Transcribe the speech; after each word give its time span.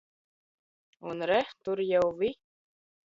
Un, 1.11 1.21
re, 1.33 1.37
tur 1.67 1.83
jau 1.91 2.11
vi? 2.23 2.33